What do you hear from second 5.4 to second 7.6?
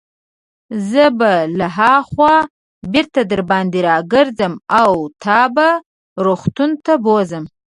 به روغتون ته بوزم.